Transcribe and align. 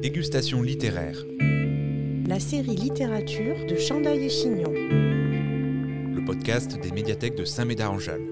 Dégustation 0.00 0.62
littéraire. 0.62 1.18
La 2.26 2.40
série 2.40 2.74
littérature 2.74 3.66
de 3.66 3.76
Chandail 3.76 4.24
et 4.24 4.30
Chignon. 4.30 4.72
Le 4.72 6.24
podcast 6.24 6.80
des 6.80 6.90
médiathèques 6.90 7.34
de 7.34 7.44
Saint-Médard-en-Jalles. 7.44 8.30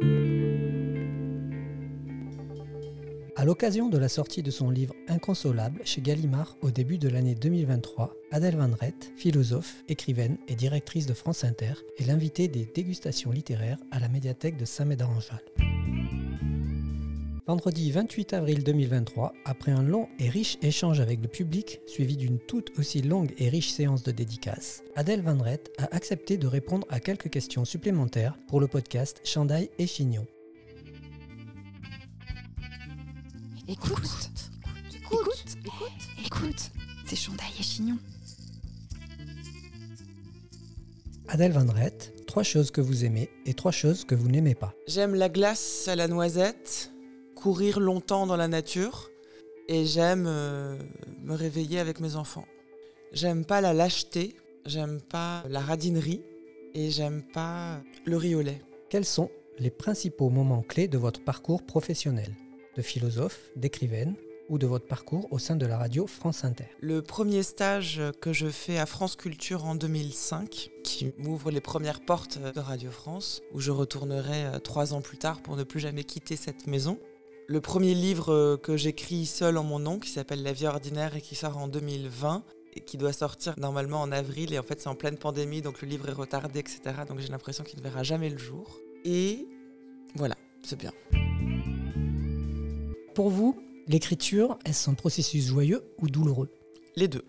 À 3.37 3.45
l'occasion 3.45 3.91
de 3.91 3.99
la 3.99 4.09
sortie 4.09 4.43
de 4.43 4.51
son 4.51 4.71
livre 4.71 4.95
Inconsolable 5.09 5.83
chez 5.85 6.01
Gallimard 6.01 6.57
au 6.63 6.71
début 6.71 6.97
de 6.97 7.11
l'année 7.11 7.35
2023, 7.35 8.15
Adèle 8.31 8.57
Van 8.57 8.71
Rett, 8.81 9.13
philosophe, 9.19 9.85
écrivaine 9.89 10.39
et 10.49 10.55
directrice 10.55 11.05
de 11.05 11.13
France 11.13 11.45
Inter, 11.45 11.75
est 11.99 12.07
l'invitée 12.07 12.49
des 12.49 12.65
dégustations 12.65 13.31
littéraires 13.31 13.79
à 13.91 14.01
la 14.01 14.09
médiathèque 14.09 14.57
de 14.57 14.65
Saint-Médard-en-Jalles. 14.65 16.28
Vendredi 17.49 17.91
28 17.91 18.35
avril 18.35 18.63
2023, 18.63 19.33
après 19.47 19.73
un 19.73 19.83
long 19.83 20.11
et 20.19 20.29
riche 20.29 20.59
échange 20.61 21.01
avec 21.01 21.23
le 21.23 21.29
public, 21.29 21.81
suivi 21.87 22.19
d'une 22.19 22.39
toute 22.39 22.79
aussi 22.79 23.01
longue 23.01 23.33
et 23.39 23.49
riche 23.49 23.71
séance 23.71 24.03
de 24.03 24.11
dédicaces, 24.11 24.83
Adèle 24.97 25.23
Van 25.23 25.39
Rett 25.39 25.73
a 25.79 25.85
accepté 25.97 26.37
de 26.37 26.47
répondre 26.47 26.87
à 26.91 27.01
quelques 27.01 27.31
questions 27.31 27.65
supplémentaires 27.65 28.37
pour 28.49 28.61
le 28.61 28.67
podcast 28.67 29.23
Chandail 29.25 29.71
et 29.79 29.87
Chignon. 29.87 30.27
Écoute, 33.67 34.31
écoute, 34.95 35.45
écoute, 35.65 36.27
écoute, 36.27 36.71
c'est 37.07 37.17
Chandail 37.17 37.49
et 37.59 37.63
Chignon. 37.63 37.97
Adèle 41.29 41.53
Van 41.53 41.73
Rett, 41.73 42.13
trois 42.27 42.43
choses 42.43 42.71
que 42.71 42.83
vous 42.83 43.07
aimez 43.07 43.31
et 43.47 43.55
trois 43.55 43.73
choses 43.73 44.05
que 44.05 44.15
vous 44.15 44.29
n'aimez 44.29 44.55
pas. 44.55 44.75
J'aime 44.87 45.15
la 45.15 45.31
glace 45.31 45.89
à 45.89 45.97
la 45.97 46.09
noisette, 46.09 46.91
courir 47.39 47.79
longtemps 47.79 48.27
dans 48.27 48.37
la 48.37 48.49
nature 48.49 49.13
et 49.69 49.87
j'aime 49.87 50.25
euh, 50.27 50.77
me 51.23 51.35
réveiller 51.35 51.79
avec 51.79 52.01
mes 52.01 52.17
enfants. 52.17 52.47
J'aime 53.13 53.45
pas 53.45 53.61
la 53.61 53.73
lâcheté, 53.73 54.35
j'aime 54.67 55.01
pas 55.01 55.45
la 55.49 55.61
radinerie 55.61 56.23
et 56.75 56.91
j'aime 56.91 57.23
pas 57.33 57.81
le 58.05 58.19
lait. 58.43 58.61
Quels 58.91 59.05
sont 59.05 59.31
les 59.61 59.71
principaux 59.71 60.31
moments 60.31 60.63
clés 60.63 60.89
de 60.89 60.99
votre 60.99 61.23
parcours 61.23 61.63
professionnel? 61.63 62.35
De 62.77 62.83
philosophe, 62.83 63.39
d'écrivaine 63.55 64.17
ou 64.49 64.59
de 64.59 64.67
votre 64.67 64.89
parcours 64.89 65.29
au 65.31 65.39
sein 65.39 65.55
de 65.55 65.67
la 65.67 65.79
radio 65.79 66.09
France 66.09 66.45
Inter? 66.45 66.67
Le 66.81 67.03
premier 67.03 67.45
stage 67.45 68.03
que 68.21 68.33
je 68.33 68.49
fais 68.49 68.79
à 68.79 68.87
France 68.87 69.15
Culture 69.15 69.65
en 69.65 69.77
2005, 69.77 70.71
qui 70.83 71.13
m'ouvre 71.19 71.53
les 71.53 71.61
premières 71.61 72.01
portes 72.01 72.41
de 72.41 72.61
Radio 72.61 72.91
France, 72.91 73.43
où 73.53 73.61
je 73.61 73.71
retournerai 73.71 74.47
euh, 74.47 74.59
trois 74.59 74.93
ans 74.93 75.03
plus 75.03 75.19
tard 75.19 75.41
pour 75.41 75.57
ne 75.57 75.63
plus 75.63 75.79
jamais 75.79 76.03
quitter 76.03 76.35
cette 76.35 76.67
maison. 76.67 76.99
Le 77.51 77.63
premier 77.63 77.95
livre 77.95 78.31
euh, 78.31 78.57
que 78.59 78.77
j'écris 78.77 79.25
seul 79.25 79.57
en 79.57 79.65
mon 79.65 79.79
nom, 79.79 79.99
qui 79.99 80.11
s'appelle 80.11 80.43
La 80.43 80.53
vie 80.53 80.67
ordinaire 80.67 81.17
et 81.17 81.23
qui 81.23 81.35
sort 81.35 81.57
en 81.57 81.67
2020, 81.67 82.45
et 82.75 82.81
qui 82.81 82.99
doit 82.99 83.15
sortir 83.15 83.59
normalement 83.59 84.03
en 84.03 84.13
avril, 84.13 84.53
et 84.53 84.59
en 84.59 84.63
fait 84.63 84.83
c'est 84.83 84.89
en 84.91 84.95
pleine 84.95 85.17
pandémie, 85.17 85.63
donc 85.63 85.81
le 85.81 85.89
livre 85.89 86.11
est 86.11 86.13
retardé, 86.13 86.59
etc. 86.59 86.81
Donc 87.09 87.21
j'ai 87.21 87.29
l'impression 87.29 87.65
qu'il 87.65 87.79
ne 87.79 87.83
verra 87.83 88.03
jamais 88.03 88.29
le 88.29 88.37
jour. 88.37 88.79
Et 89.07 89.49
voilà, 90.15 90.35
c'est 90.63 90.79
bien. 90.79 90.93
Pour 93.15 93.31
vous, 93.31 93.59
l'écriture, 93.87 94.59
est-ce 94.67 94.91
un 94.91 94.95
processus 94.95 95.47
joyeux 95.47 95.83
ou 96.03 96.11
douloureux? 96.11 96.51
Les 96.97 97.09
deux. 97.09 97.25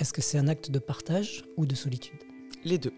Est-ce 0.00 0.12
que 0.12 0.20
c'est 0.20 0.38
un 0.38 0.48
acte 0.48 0.72
de 0.72 0.80
partage 0.80 1.44
ou 1.56 1.64
de 1.64 1.76
solitude? 1.76 2.18
Les 2.64 2.78
deux. 2.78 2.92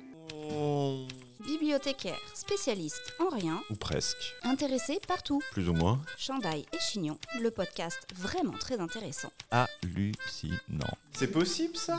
Bibliothécaire, 1.41 2.19
spécialiste 2.34 3.12
en 3.19 3.28
rien, 3.28 3.61
Ou 3.70 3.75
presque. 3.75 4.34
intéressé 4.44 5.00
partout. 5.08 5.41
Plus 5.50 5.69
ou 5.69 5.72
moins. 5.72 6.00
Chandail 6.16 6.64
et 6.72 6.78
Chignon, 6.78 7.19
le 7.41 7.50
podcast 7.50 7.98
vraiment 8.14 8.52
très 8.52 8.78
intéressant. 8.78 9.30
Hallucinant. 9.50 10.97
C'est 11.14 11.30
possible 11.33 11.77
ça? 11.77 11.98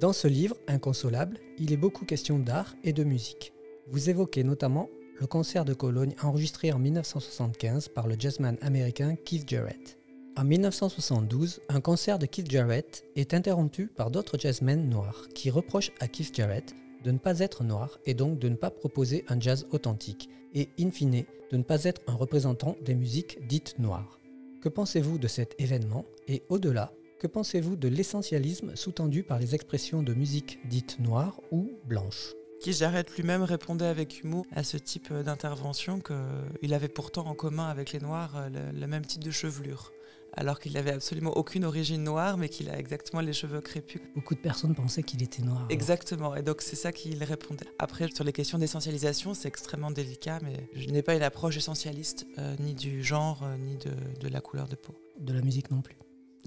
Dans 0.00 0.12
ce 0.12 0.28
livre, 0.28 0.56
Inconsolable, 0.68 1.38
il 1.58 1.72
est 1.72 1.76
beaucoup 1.78 2.04
question 2.04 2.38
d'art 2.38 2.74
et 2.84 2.92
de 2.92 3.04
musique. 3.04 3.52
Vous 3.88 4.10
évoquez 4.10 4.44
notamment 4.44 4.88
le 5.18 5.26
concert 5.26 5.64
de 5.64 5.74
Cologne 5.74 6.14
enregistré 6.22 6.72
en 6.72 6.78
1975 6.78 7.88
par 7.88 8.06
le 8.06 8.16
jazzman 8.18 8.58
américain 8.60 9.16
Keith 9.16 9.48
Jarrett. 9.48 9.98
En 10.36 10.44
1972, 10.44 11.60
un 11.68 11.80
concert 11.80 12.18
de 12.18 12.26
Keith 12.26 12.50
Jarrett 12.50 13.04
est 13.16 13.34
interrompu 13.34 13.86
par 13.86 14.10
d'autres 14.10 14.38
jazzmen 14.38 14.88
noirs 14.88 15.28
qui 15.34 15.50
reprochent 15.50 15.92
à 16.00 16.08
Keith 16.08 16.34
Jarrett 16.34 16.74
de 17.02 17.10
ne 17.10 17.18
pas 17.18 17.40
être 17.40 17.64
noir 17.64 17.98
et 18.04 18.14
donc 18.14 18.38
de 18.38 18.48
ne 18.48 18.56
pas 18.56 18.70
proposer 18.70 19.24
un 19.28 19.40
jazz 19.40 19.66
authentique 19.70 20.28
et, 20.54 20.68
in 20.78 20.90
fine, 20.90 21.24
de 21.50 21.56
ne 21.56 21.62
pas 21.62 21.84
être 21.84 22.02
un 22.06 22.14
représentant 22.14 22.76
des 22.84 22.94
musiques 22.94 23.46
dites 23.46 23.78
noires. 23.78 24.18
Que 24.60 24.68
pensez-vous 24.68 25.18
de 25.18 25.28
cet 25.28 25.60
événement 25.60 26.04
et 26.28 26.42
au-delà, 26.48 26.92
que 27.18 27.26
pensez-vous 27.26 27.76
de 27.76 27.88
l'essentialisme 27.88 28.74
sous-tendu 28.74 29.22
par 29.22 29.38
les 29.38 29.54
expressions 29.54 30.02
de 30.02 30.14
musique 30.14 30.58
dite 30.68 30.98
noire 30.98 31.40
ou 31.50 31.70
blanche? 31.84 32.34
Qui 32.62 32.72
Jarrett 32.72 33.10
lui-même 33.16 33.42
répondait 33.42 33.86
avec 33.86 34.22
humour 34.22 34.46
à 34.52 34.62
ce 34.62 34.76
type 34.76 35.08
euh, 35.10 35.24
d'intervention 35.24 36.00
qu'il 36.00 36.74
avait 36.74 36.86
pourtant 36.86 37.26
en 37.26 37.34
commun 37.34 37.68
avec 37.68 37.90
les 37.90 37.98
Noirs 37.98 38.36
euh, 38.36 38.48
le, 38.48 38.78
le 38.78 38.86
même 38.86 39.04
type 39.04 39.24
de 39.24 39.32
chevelure. 39.32 39.90
Alors 40.34 40.60
qu'il 40.60 40.74
n'avait 40.74 40.92
absolument 40.92 41.36
aucune 41.36 41.64
origine 41.64 42.04
noire, 42.04 42.38
mais 42.38 42.48
qu'il 42.48 42.70
a 42.70 42.78
exactement 42.78 43.20
les 43.20 43.32
cheveux 43.32 43.60
crépus. 43.60 44.00
Beaucoup 44.14 44.36
de 44.36 44.40
personnes 44.40 44.76
pensaient 44.76 45.02
qu'il 45.02 45.24
était 45.24 45.42
noir. 45.42 45.66
Exactement, 45.70 46.36
et 46.36 46.42
donc 46.42 46.62
c'est 46.62 46.76
ça 46.76 46.92
qu'il 46.92 47.22
répondait. 47.24 47.66
Après, 47.80 48.08
sur 48.14 48.22
les 48.22 48.32
questions 48.32 48.58
d'essentialisation, 48.58 49.34
c'est 49.34 49.48
extrêmement 49.48 49.90
délicat, 49.90 50.38
mais 50.42 50.68
je 50.74 50.88
n'ai 50.88 51.02
pas 51.02 51.16
une 51.16 51.22
approche 51.22 51.56
essentialiste, 51.56 52.26
euh, 52.38 52.54
ni 52.60 52.74
du 52.74 53.02
genre, 53.02 53.42
euh, 53.42 53.56
ni 53.58 53.76
de, 53.76 53.90
de 54.20 54.28
la 54.28 54.40
couleur 54.40 54.68
de 54.68 54.76
peau. 54.76 54.94
De 55.18 55.34
la 55.34 55.42
musique 55.42 55.70
non 55.72 55.82
plus. 55.82 55.96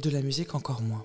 De 0.02 0.10
la 0.10 0.22
musique 0.22 0.56
encore 0.56 0.82
moins. 0.82 1.04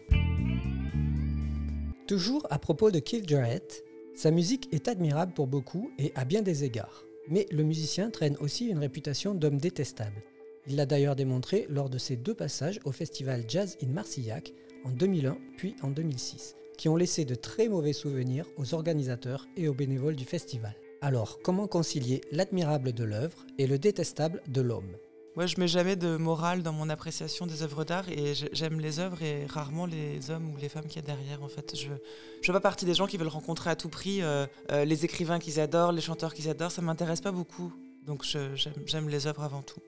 Toujours 2.06 2.46
à 2.48 2.58
propos 2.58 2.90
de 2.90 3.00
Keith 3.00 3.28
Jarrett, 3.28 3.84
sa 4.14 4.30
musique 4.30 4.68
est 4.72 4.88
admirable 4.88 5.32
pour 5.32 5.46
beaucoup 5.46 5.90
et 5.98 6.12
à 6.14 6.24
bien 6.24 6.42
des 6.42 6.64
égards. 6.64 7.04
Mais 7.28 7.46
le 7.50 7.62
musicien 7.62 8.10
traîne 8.10 8.36
aussi 8.38 8.66
une 8.66 8.78
réputation 8.78 9.34
d'homme 9.34 9.58
détestable. 9.58 10.22
Il 10.66 10.76
l'a 10.76 10.86
d'ailleurs 10.86 11.16
démontré 11.16 11.66
lors 11.68 11.88
de 11.88 11.98
ses 11.98 12.16
deux 12.16 12.34
passages 12.34 12.80
au 12.84 12.92
festival 12.92 13.44
Jazz 13.48 13.78
in 13.82 13.88
Marcillac 13.88 14.52
en 14.84 14.90
2001 14.90 15.38
puis 15.56 15.74
en 15.82 15.88
2006, 15.88 16.56
qui 16.76 16.88
ont 16.88 16.96
laissé 16.96 17.24
de 17.24 17.34
très 17.34 17.68
mauvais 17.68 17.92
souvenirs 17.92 18.46
aux 18.56 18.74
organisateurs 18.74 19.46
et 19.56 19.68
aux 19.68 19.74
bénévoles 19.74 20.16
du 20.16 20.24
festival. 20.24 20.74
Alors, 21.02 21.38
comment 21.42 21.66
concilier 21.66 22.20
l'admirable 22.30 22.92
de 22.92 23.04
l'œuvre 23.04 23.46
et 23.58 23.66
le 23.66 23.78
détestable 23.78 24.42
de 24.48 24.60
l'homme? 24.60 24.96
Moi, 25.36 25.46
je 25.46 25.60
mets 25.60 25.68
jamais 25.68 25.94
de 25.94 26.16
morale 26.16 26.62
dans 26.64 26.72
mon 26.72 26.88
appréciation 26.88 27.46
des 27.46 27.62
œuvres 27.62 27.84
d'art 27.84 28.08
et 28.08 28.34
j'aime 28.52 28.80
les 28.80 28.98
œuvres 28.98 29.22
et 29.22 29.46
rarement 29.46 29.86
les 29.86 30.30
hommes 30.30 30.52
ou 30.52 30.56
les 30.56 30.68
femmes 30.68 30.86
qu'il 30.86 30.96
y 30.96 31.04
a 31.04 31.06
derrière. 31.06 31.42
En 31.42 31.48
fait, 31.48 31.76
je 31.76 31.88
je 32.40 32.46
fais 32.46 32.52
pas 32.52 32.60
partie 32.60 32.84
des 32.84 32.94
gens 32.94 33.06
qui 33.06 33.16
veulent 33.16 33.28
rencontrer 33.28 33.70
à 33.70 33.76
tout 33.76 33.88
prix 33.88 34.22
euh, 34.22 34.46
euh, 34.72 34.84
les 34.84 35.04
écrivains 35.04 35.38
qu'ils 35.38 35.60
adorent, 35.60 35.92
les 35.92 36.00
chanteurs 36.00 36.34
qu'ils 36.34 36.48
adorent. 36.48 36.72
Ça 36.72 36.82
m'intéresse 36.82 37.20
pas 37.20 37.30
beaucoup. 37.30 37.72
Donc, 38.06 38.24
j'aime 38.86 39.08
les 39.08 39.26
œuvres 39.28 39.42
avant 39.44 39.62
tout. 39.62 39.80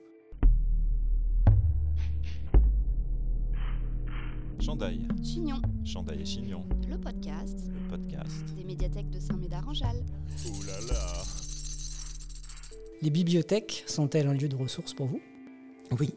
Chandail. 4.61 5.05
Chignon, 5.21 5.61
Chandail 5.83 6.21
et 6.21 6.25
Chignon. 6.25 6.63
le 6.87 6.97
podcast 6.97 7.59
Le 7.67 7.89
podcast. 7.89 8.45
des 8.55 8.63
médiathèques 8.63 9.09
de 9.09 9.19
Saint-Médard-en-Jalles. 9.19 10.05
Ouh 10.45 10.63
là 10.63 10.79
là. 10.87 11.23
Les 13.01 13.09
bibliothèques 13.09 13.83
sont-elles 13.87 14.27
un 14.27 14.33
lieu 14.33 14.47
de 14.47 14.55
ressources 14.55 14.93
pour 14.93 15.07
vous? 15.07 15.19
Oui. 15.99 16.09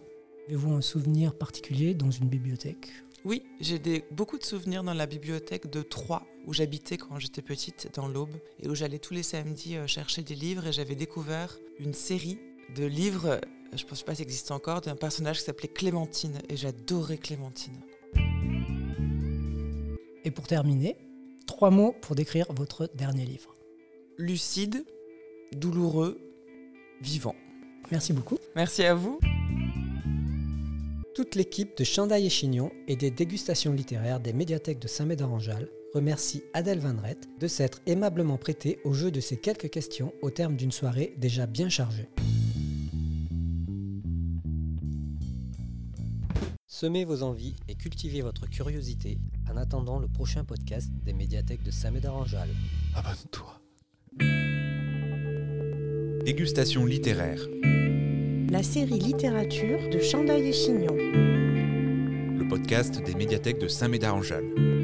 Avez-vous 0.48 0.72
un 0.72 0.80
souvenir 0.80 1.34
particulier 1.36 1.94
dans 1.94 2.10
une 2.10 2.28
bibliothèque? 2.28 2.90
Oui, 3.24 3.42
j'ai 3.60 3.78
des- 3.80 4.04
beaucoup 4.12 4.38
de 4.38 4.44
souvenirs 4.44 4.84
dans 4.84 4.94
la 4.94 5.06
bibliothèque 5.06 5.68
de 5.68 5.82
Troyes, 5.82 6.24
où 6.46 6.52
j'habitais 6.52 6.96
quand 6.96 7.18
j'étais 7.18 7.42
petite, 7.42 7.90
dans 7.94 8.06
l'Aube, 8.06 8.36
et 8.60 8.68
où 8.68 8.74
j'allais 8.76 9.00
tous 9.00 9.14
les 9.14 9.24
samedis 9.24 9.76
euh, 9.76 9.86
chercher 9.88 10.22
des 10.22 10.36
livres, 10.36 10.68
et 10.68 10.72
j'avais 10.72 10.94
découvert 10.94 11.58
une 11.80 11.92
série 11.92 12.38
de 12.76 12.84
livres, 12.84 13.26
euh, 13.26 13.38
je 13.74 13.82
ne 13.82 13.88
pense 13.88 14.04
pas 14.04 14.14
ça 14.14 14.22
existe 14.22 14.52
encore, 14.52 14.80
d'un 14.80 14.94
personnage 14.94 15.38
qui 15.38 15.44
s'appelait 15.44 15.66
Clémentine, 15.68 16.38
et 16.48 16.56
j'adorais 16.56 17.18
Clémentine. 17.18 17.80
Et 20.24 20.30
pour 20.30 20.46
terminer, 20.46 20.96
trois 21.48 21.70
mots 21.70 21.94
pour 22.02 22.14
décrire 22.14 22.46
votre 22.52 22.88
dernier 22.94 23.24
livre. 23.24 23.56
Lucide, 24.18 24.84
douloureux, 25.52 26.18
vivant. 27.00 27.34
Merci 27.90 28.12
beaucoup. 28.12 28.38
Merci 28.54 28.84
à 28.84 28.94
vous. 28.94 29.18
Toute 31.14 31.34
l'équipe 31.34 31.76
de 31.78 31.84
Chandail 31.84 32.26
et 32.26 32.30
Chignon 32.30 32.70
et 32.88 32.96
des 32.96 33.10
dégustations 33.10 33.72
littéraires 33.72 34.20
des 34.20 34.34
médiathèques 34.34 34.78
de 34.78 34.86
Saint-Médard-en-Jalles 34.86 35.70
remercie 35.94 36.42
Adèle 36.52 36.78
Van 36.78 36.96
Rett 37.00 37.26
de 37.40 37.46
s'être 37.46 37.80
aimablement 37.86 38.36
prêtée 38.36 38.78
au 38.84 38.92
jeu 38.92 39.10
de 39.10 39.20
ces 39.20 39.38
quelques 39.38 39.70
questions 39.70 40.12
au 40.20 40.30
terme 40.30 40.56
d'une 40.56 40.72
soirée 40.72 41.14
déjà 41.16 41.46
bien 41.46 41.70
chargée. 41.70 42.10
Semez 46.66 47.06
vos 47.06 47.22
envies 47.22 47.56
et 47.68 47.74
cultivez 47.74 48.20
votre 48.20 48.46
curiosité 48.50 49.16
en 49.50 49.56
attendant 49.56 49.98
le 49.98 50.08
prochain 50.08 50.44
podcast 50.44 50.90
des 51.02 51.14
médiathèques 51.14 51.62
de 51.62 51.70
Saint-Médard-en-Jalles. 51.70 52.54
Abonne-toi. 52.94 53.58
Dégustation 56.26 56.84
littéraire. 56.84 57.40
La 58.48 58.62
série 58.62 58.98
littérature 58.98 59.88
de 59.90 59.98
Chandail 59.98 60.48
et 60.48 60.52
Chignon. 60.52 60.94
Le 60.94 62.46
podcast 62.48 63.02
des 63.04 63.14
médiathèques 63.14 63.58
de 63.58 63.66
Saint-Médard-en-Jalles. 63.66 64.75